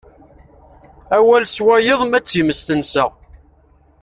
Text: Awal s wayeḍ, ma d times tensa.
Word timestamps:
Awal 1.15 1.43
s 1.53 1.57
wayeḍ, 1.65 2.01
ma 2.05 2.19
d 2.23 2.25
times 2.27 2.59
tensa. 2.67 3.05